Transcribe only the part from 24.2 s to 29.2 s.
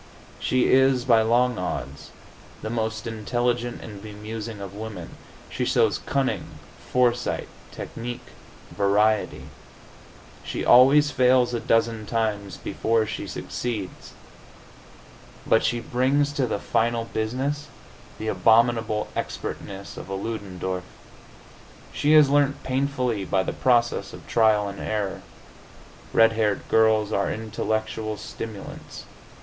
trial and error. Red haired girls are intellectual stimulants.